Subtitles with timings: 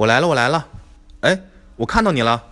[0.00, 0.66] 我来了我来了。
[1.20, 1.38] 哎
[1.76, 2.42] 我看到你了。